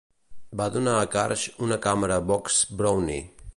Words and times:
Va 0.61 0.65
donar 0.77 0.95
a 1.01 1.03
Karsh 1.17 1.45
una 1.67 1.79
càmera 1.85 2.19
Box 2.33 2.59
Brownie. 2.83 3.23